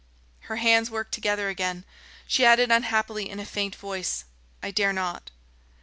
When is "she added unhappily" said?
2.25-3.29